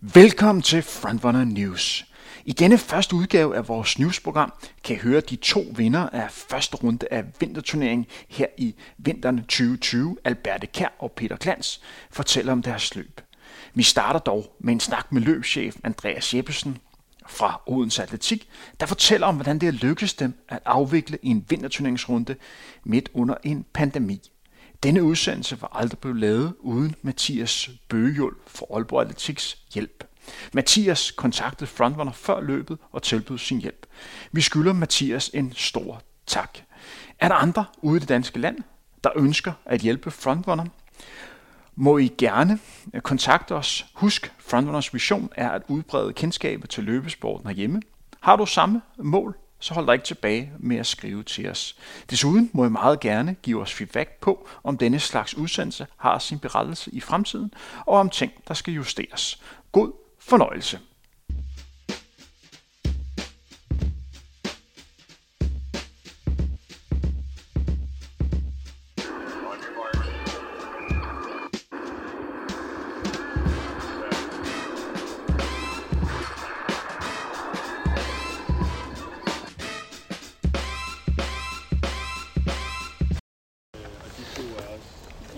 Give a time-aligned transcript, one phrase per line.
[0.00, 2.06] Velkommen til Frontrunner News.
[2.44, 4.52] I denne første udgave af vores newsprogram
[4.84, 10.16] kan I høre de to vinder af første runde af vinterturneringen her i vinteren 2020,
[10.24, 11.80] Alberte Kær og Peter Klans,
[12.10, 13.20] fortæller om deres løb.
[13.74, 16.78] Vi starter dog med en snak med løbschef Andreas Jeppesen
[17.28, 18.48] fra Odense Atletik,
[18.80, 22.36] der fortæller om, hvordan det er lykkedes dem at afvikle en vinterturneringsrunde
[22.84, 24.20] midt under en pandemi.
[24.82, 30.04] Denne udsendelse var aldrig blevet lavet uden Mathias Bøgehjul for Aalborg Atletiks hjælp.
[30.52, 33.86] Mathias kontaktede Frontrunner før løbet og tilbød sin hjælp.
[34.32, 36.58] Vi skylder Mathias en stor tak.
[37.18, 38.58] Er der andre ude i det danske land,
[39.04, 40.66] der ønsker at hjælpe Frontrunner?
[41.74, 42.58] Må I gerne
[42.94, 43.86] øh, kontakte os.
[43.94, 47.82] Husk, Frontrunners vision er at udbrede kendskabet til løbesporten herhjemme.
[48.20, 51.76] Har du samme mål, så hold dig ikke tilbage med at skrive til os.
[52.10, 56.38] Desuden må I meget gerne give os feedback på, om denne slags udsendelse har sin
[56.38, 57.54] berettelse i fremtiden,
[57.86, 59.42] og om ting, der skal justeres.
[59.72, 60.80] God fornøjelse.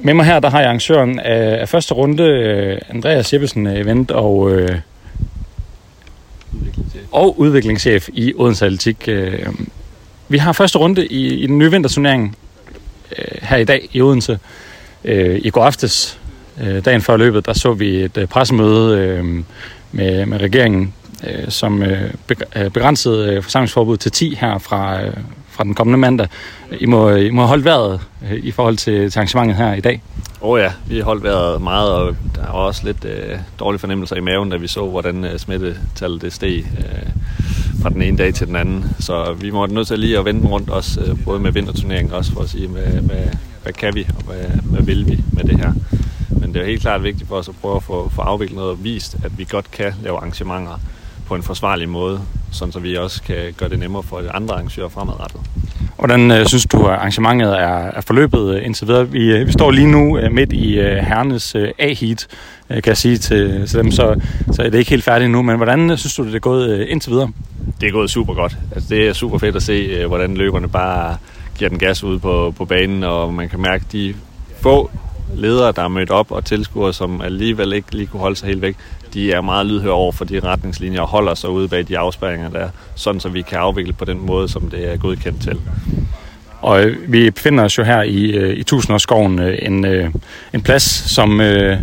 [0.02, 3.80] Med mig her, der har jeg arrangøren af, af første runde, øh, Andreas Jeppesen øh,
[3.80, 4.78] Event og, øh,
[7.12, 9.08] og udviklingschef i Odense Atletik.
[9.08, 9.46] Øh,
[10.28, 12.36] vi har første runde i, i den nye vinterturnering
[13.18, 14.38] øh, her i dag i Odense.
[15.04, 16.18] Øh, I går aftes,
[16.60, 19.24] øh, dagen før løbet, der så vi et øh, pressemøde øh,
[19.92, 20.94] med, med regeringen,
[21.26, 22.10] øh, som øh,
[22.56, 25.12] øh begrænsede øh, forsamlingsforbud til 10 her fra, øh,
[25.60, 26.28] fra den kommende mandag.
[26.80, 30.02] I må, I må holde vejret øh, i forhold til, til arrangementet her i dag.
[30.42, 33.78] Åh oh ja, vi har holdt vejret meget, og der var også lidt øh, dårlige
[33.78, 37.10] fornemmelser i maven, da vi så, hvordan øh, smittetallet det steg øh,
[37.82, 38.84] fra den ene dag til den anden.
[38.98, 42.32] Så vi må nødt til lige at vende rundt også, øh, både med vinterturneringen også,
[42.32, 43.26] for at sige, hvad, hvad,
[43.62, 45.72] hvad kan vi, og hvad, hvad vil vi med det her.
[46.30, 48.70] Men det er helt klart vigtigt for os at prøve at få, få afviklet noget
[48.70, 50.80] og vist, at vi godt kan lave arrangementer
[51.26, 52.20] på en forsvarlig måde,
[52.50, 55.40] sådan så vi også kan gøre det nemmere for andre arrangører fremadrettet.
[55.98, 59.08] Hvordan øh, synes du, at arrangementet er, er forløbet øh, indtil videre?
[59.08, 62.26] Vi, øh, vi står lige nu øh, midt i øh, herrenes øh, A-heat,
[62.70, 64.20] øh, kan jeg sige til, til dem, så,
[64.52, 65.42] så er det ikke helt færdigt nu.
[65.42, 67.30] Men hvordan øh, synes du, det er gået øh, indtil videre?
[67.80, 68.56] Det er gået super godt.
[68.74, 71.16] Altså, det er super fedt at se, øh, hvordan løberne bare
[71.58, 74.14] giver den gas ud på, på banen, og man kan mærke, de
[74.60, 74.90] få
[75.34, 78.62] ledere, der er mødt op, og tilskuere, som alligevel ikke lige kunne holde sig helt
[78.62, 78.76] væk,
[79.14, 82.50] de er meget lydhøre over for de retningslinjer og holder sig ude bag de afspærringer
[82.50, 85.56] der, sådan så vi kan afvikle på den måde, som det er godkendt til.
[86.60, 90.10] Og øh, vi befinder os jo her i, øh, i Tusindårsskoven, øh, en, øh,
[90.52, 91.78] en plads, som øh,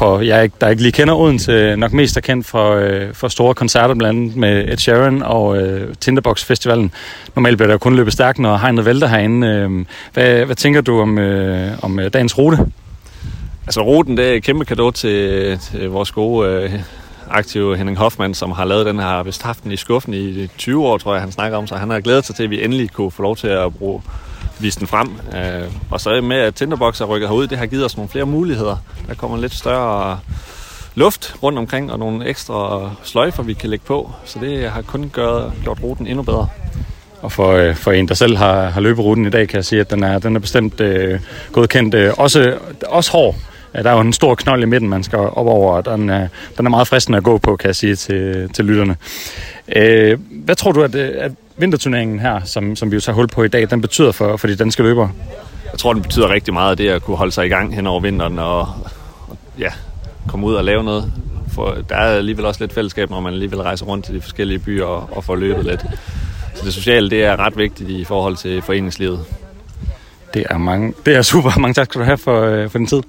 [0.00, 3.54] for jeg der ikke lige kender Odense, nok mest er kendt for, øh, for store
[3.54, 6.92] koncerter, blandt andet med Ed Sheeran og øh, Tinderbox Festivalen.
[7.34, 9.46] Normalt bliver der kun løbet stærkt, når hegnet vælter herinde.
[9.46, 12.58] Øh, hvad, hvad tænker du om, øh, om øh, dagens rute?
[13.66, 16.80] Altså ruten, det er et kæmpe kado til, til vores gode øh,
[17.30, 20.86] aktive Henning Hoffmann, som har lavet den her, vist haft den i skuffen i 20
[20.86, 22.90] år, tror jeg, han snakker om, så han har glædet sig til, at vi endelig
[22.90, 24.02] kunne få lov til at bruge
[24.62, 25.08] vise den frem.
[25.36, 28.26] Øh, og så med, at Tinderbox er rykket herud, det har givet os nogle flere
[28.26, 28.76] muligheder.
[29.08, 30.18] Der kommer lidt større
[30.94, 34.12] luft rundt omkring, og nogle ekstra sløjfer, vi kan lægge på.
[34.24, 36.48] Så det har kun gjort, gjort ruten endnu bedre.
[37.22, 39.64] Og for, øh, for en, der selv har, har løbet ruten i dag, kan jeg
[39.64, 41.20] sige, at den er, den er bestemt øh,
[41.52, 41.94] godkendt.
[41.94, 43.34] Øh, også, også hård.
[43.72, 46.28] Der er jo en stor knold i midten, man skal op over, og den er,
[46.56, 48.96] den er meget fristende at gå på, kan jeg sige til, til lytterne.
[49.76, 53.28] Øh, hvad tror du, at, øh, at vinterturneringen her, som, som vi jo tager hul
[53.28, 55.10] på i dag, den betyder for, for de danske løbere?
[55.72, 58.00] Jeg tror, den betyder rigtig meget, det at kunne holde sig i gang hen over
[58.00, 59.68] vinteren og, og ja,
[60.28, 61.12] komme ud og lave noget.
[61.52, 64.58] For der er alligevel også lidt fællesskab, når man alligevel rejser rundt til de forskellige
[64.58, 65.80] byer og, og får løbet lidt.
[66.54, 69.24] Så det sociale, det er ret vigtigt i forhold til foreningslivet.
[70.34, 71.58] Det er, mange, det er super.
[71.60, 73.02] Mange tak skal du have for, øh, for din tid.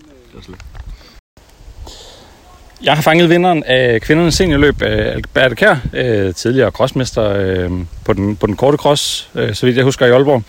[2.84, 7.72] Jeg har fanget vinderen af kvindernes seniorløb, øh, Albert Kær, øh, tidligere crossmester øh,
[8.06, 10.44] på den, på den korte cross, så vidt jeg husker i Aalborg.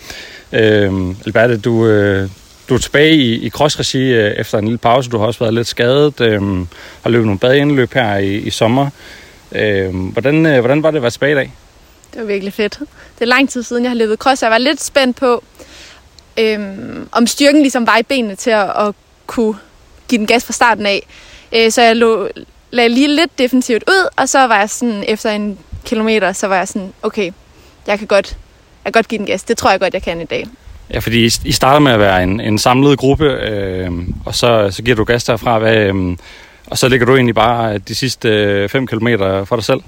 [1.25, 1.87] Alberte, du,
[2.69, 5.09] du er tilbage i, i crossregi efter en lille pause.
[5.09, 6.13] Du har også været lidt skadet,
[7.01, 8.89] har løbet nogle badeindløb her i, i sommer.
[10.11, 11.53] Hvordan, hvordan var det at være tilbage i dag?
[12.13, 12.79] Det var virkelig fedt.
[12.79, 15.43] Det er lang tid siden, jeg har løbet cross, jeg var lidt spændt på,
[16.39, 18.95] øhm, om styrken ligesom var i benene til at, at
[19.27, 19.55] kunne
[20.07, 21.07] give den gas fra starten af.
[21.55, 22.27] Øh, så jeg lå,
[22.71, 26.55] lagde lige lidt defensivt ud, og så var jeg sådan, efter en kilometer, så var
[26.55, 27.31] jeg sådan, okay,
[27.87, 28.37] jeg kan godt,
[28.85, 29.43] jeg kan godt give den gas.
[29.43, 30.47] Det tror jeg godt, jeg kan i dag.
[30.93, 33.91] Ja, fordi I starter med at være en, en samlet gruppe, øh,
[34.25, 35.59] og så, så giver du gas derfra.
[35.59, 36.17] Hvad, øh,
[36.67, 39.07] Og så ligger du egentlig bare de sidste 5 km
[39.45, 39.79] for dig selv?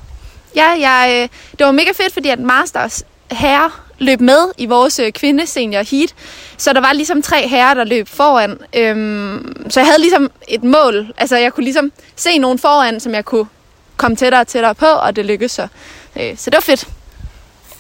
[0.56, 1.30] Ja, jeg,
[1.60, 6.14] det var mega fedt, fordi at Masters herre løb med i vores kvinde senior heat.
[6.58, 8.58] Så der var ligesom tre herrer, der løb foran.
[8.76, 11.14] Øhm, så jeg havde ligesom et mål.
[11.18, 13.46] Altså jeg kunne ligesom se nogen foran, som jeg kunne
[13.98, 15.68] komme tættere og tættere på, og det lykkedes så.
[16.16, 16.88] Øh, så det var fedt.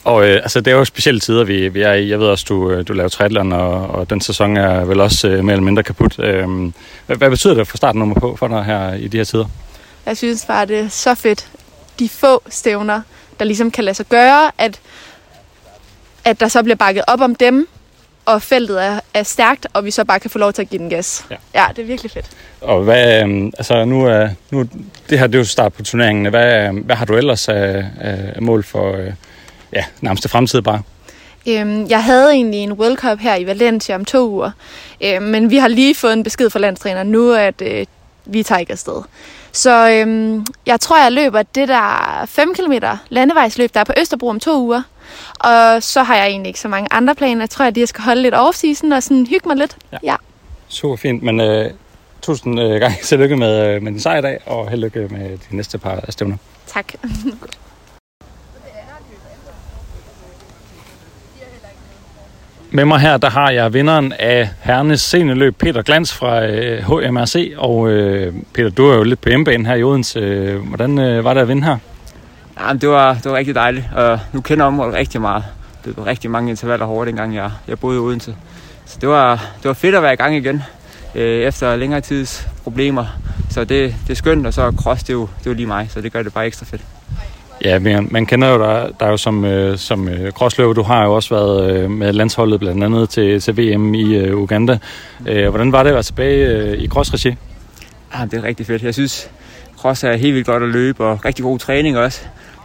[0.04, 2.10] Og øh, altså, det er jo specielle tider, vi, vi er i.
[2.10, 5.28] Jeg ved også, du, øh, du laver triathlon, og, og den sæson er vel også
[5.28, 6.20] øh, mere eller mindre kaput.
[6.20, 6.48] Øh,
[7.06, 9.46] hvad, hvad betyder det for starten nummer på for dig her i de her tider?
[10.06, 11.48] Jeg synes bare, det er så fedt.
[12.00, 13.02] De få stævner,
[13.40, 14.80] der ligesom kan lade sig gøre, at,
[16.26, 17.68] at der så bliver bakket op om dem,
[18.26, 20.80] og feltet er, er stærkt, og vi så bare kan få lov til at give
[20.80, 21.26] den gas.
[21.32, 22.26] Ja, ja det er virkelig fedt.
[22.62, 24.66] Og hvad, øh, altså nu er, nu,
[25.10, 26.26] det her det er jo start på turneringen.
[26.26, 29.12] Hvad, hvad har du ellers af, af mål for øh,
[29.74, 30.82] ja, nærmeste fremtid bare?
[31.48, 34.52] Øhm, jeg havde egentlig en World Cup her i Valencia om to uger,
[35.02, 37.86] øhm, men vi har lige fået en besked fra landstræneren nu, at øh,
[38.26, 39.02] vi tager ikke afsted.
[39.52, 42.74] Så øhm, jeg tror, jeg løber det der 5 km
[43.10, 44.82] landevejsløb, der er på Østerbro om to uger.
[45.40, 47.42] Og så har jeg egentlig ikke så mange andre planer.
[47.42, 49.78] Jeg tror, at jeg skal holde lidt off-season og sådan hygge mig lidt.
[49.92, 49.98] Ja.
[50.04, 50.16] ja.
[50.68, 51.72] Super fint, men øh,
[52.22, 55.38] tusind øh, gange tillykke med, øh, med din sejr i dag, og held lykke med
[55.50, 56.38] de næste par stævner.
[56.68, 56.94] Tak.
[62.72, 67.54] Med mig her, der har jeg vinderen af herrenes sceneløb, Peter Glans fra øh, HMRC.
[67.58, 70.54] Og øh, Peter, du er jo lidt på hjemmebane her i Odense.
[70.54, 71.78] Hvordan øh, var det at vinde her?
[72.60, 75.44] Ja, det, var, det var rigtig dejligt, og nu kender området rigtig meget.
[75.86, 78.36] Det var rigtig mange intervaller hårdt, dengang jeg, jeg boede i Odense.
[78.86, 80.64] Så det var, det var fedt at være i gang igen,
[81.16, 83.06] øh, efter længere tids problemer.
[83.50, 85.68] Så det, det er skønt, og så cross, det er, jo, det er jo lige
[85.68, 86.82] mig, så det gør det bare ekstra fedt.
[87.64, 90.74] Ja, man, man kender jo dig, der jo som, øh, som øh, crossløber.
[90.74, 94.38] Du har jo også været øh, med landsholdet blandt andet til, til VM i øh,
[94.38, 94.78] Uganda.
[95.28, 97.36] Øh, hvordan var det at være tilbage øh, i crossregi?
[98.14, 98.84] Ja, det er rigtig fedt.
[98.84, 99.30] Jeg synes,
[99.78, 102.22] cross er helt vildt godt at løbe, og rigtig god træning også.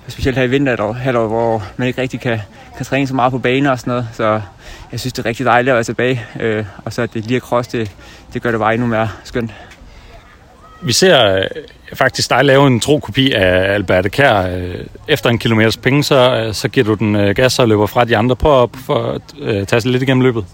[0.08, 2.38] Specielt her i vinterhalvår, hvor man ikke rigtig kan,
[2.76, 4.08] kan træne så meget på baner og sådan noget.
[4.12, 4.40] Så
[4.92, 6.24] jeg synes, det er rigtig dejligt at være tilbage.
[6.40, 7.90] Øh, og så at det lige cross, det,
[8.34, 9.50] det gør det bare endnu mere skønt.
[10.82, 11.44] Vi ser øh,
[11.94, 14.56] faktisk dig lave en tro kopi af Albert Kær.
[14.56, 14.74] Øh,
[15.08, 18.16] efter en kilometers penge, så, øh, så giver du den gas og løber fra de
[18.16, 18.36] andre.
[18.36, 20.44] på at, for at tage sig lidt igennem løbet.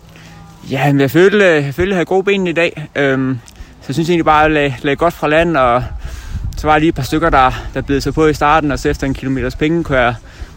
[0.71, 2.89] Ja, men jeg følte, jeg følte, at jeg havde gode ben i dag.
[2.95, 3.39] Øhm,
[3.81, 5.85] så jeg synes egentlig bare, at jeg lagde godt fra land, og
[6.57, 8.79] så var der lige et par stykker, der, der blev så på i starten, og
[8.79, 10.15] så efter en kilometers penge kunne jeg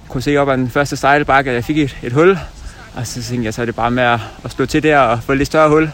[0.09, 2.37] kunne se op ad den første stejle bakke, at jeg fik et, et hul.
[2.95, 5.23] Og så tænkte jeg, så er det bare med at, at slå til der og
[5.23, 5.83] få et lidt større hul.
[5.83, 5.91] Jeg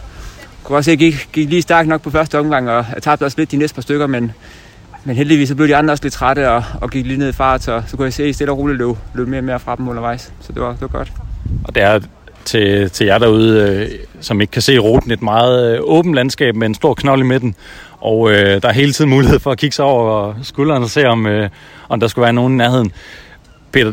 [0.64, 3.02] kunne også se, at jeg gik, gik lige stærkt nok på første omgang, og jeg
[3.02, 4.32] tabte også lidt de næste par stykker, men,
[5.04, 7.32] men heldigvis så blev de andre også lidt trætte og, og gik lige ned i
[7.32, 9.60] fart, så, så kunne jeg se, at stille og roligt løb, løb mere og mere
[9.60, 10.32] fra dem undervejs.
[10.40, 11.12] Så det var, det var godt.
[11.64, 12.00] Og det er
[12.46, 16.56] til, til jer derude, øh, som ikke kan se ruten, et meget øh, åbent landskab
[16.56, 17.54] med en stor knold i midten.
[18.00, 21.06] Og øh, der er hele tiden mulighed for at kigge sig over skulderen og se,
[21.06, 21.48] om, øh,
[21.88, 22.92] om der skulle være nogen i nærheden.
[23.72, 23.92] Peter,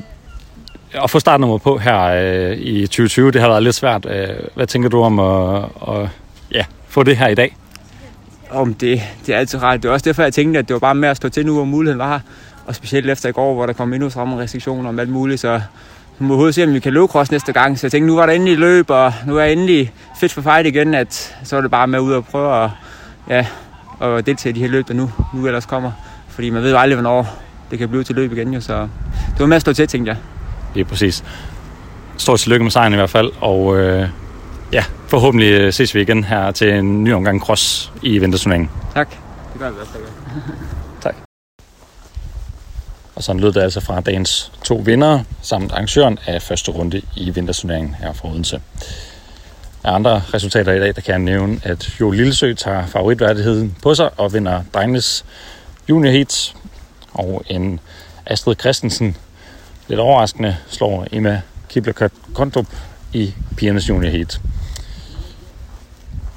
[0.93, 4.05] at få startnummer på her øh, i 2020, det har været lidt svært.
[4.05, 6.09] Øh, hvad tænker du om at, at
[6.51, 7.55] ja, få det her i dag?
[8.49, 9.83] Om det, det er altid rart.
[9.83, 11.53] Det er også derfor, jeg tænkte, at det var bare med at stå til nu,
[11.53, 12.19] hvor muligheden var her.
[12.65, 15.61] Og specielt efter i går, hvor der kom endnu stramme restriktioner om alt muligt, så
[16.19, 17.79] vi må se, om vi kan løbe cross næste gang.
[17.79, 20.41] Så jeg tænkte, nu var der endelig løb, og nu er jeg endelig fedt for
[20.41, 22.69] fight igen, at så er det bare med ud og prøve at,
[23.29, 23.45] ja,
[24.01, 25.91] at deltage i de her løb, der nu, nu ellers kommer.
[26.27, 27.39] Fordi man ved jo aldrig, hvornår
[27.71, 28.81] det kan blive til løb igen, jo, så
[29.31, 30.17] det var med at stå til, tænkte jeg.
[30.73, 31.23] Det er præcis.
[32.17, 34.07] Stort tillykke med sejren i hvert fald, og øh,
[34.71, 38.69] ja, forhåbentlig ses vi igen her til en ny omgang cross i vinterturneringen.
[38.93, 39.09] Tak.
[39.53, 39.93] Det gør vi også.
[43.15, 47.29] Og sådan lød det altså fra dagens to vinder, samt arrangøren af første runde i
[47.29, 48.61] vinterturneringen her fra Odense.
[49.83, 53.95] Af andre resultater i dag, der kan jeg nævne, at Jo Lillesø tager favoritværdigheden på
[53.95, 55.25] sig og vinder drengenes
[55.89, 56.53] junior heat,
[57.13, 57.79] og en
[58.25, 59.17] Astrid Christensen
[59.87, 62.67] lidt overraskende slår Emma Kibler Kondrup
[63.13, 64.41] i pigernes junior heat.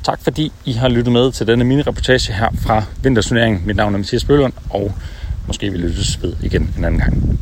[0.04, 3.66] Tak fordi I har lyttet med til denne mini-reportage her fra Vinterturneringen.
[3.66, 4.92] Mit navn er Mathias Bøllund, og
[5.46, 7.38] måske vi lyttes ved igen en anden gang.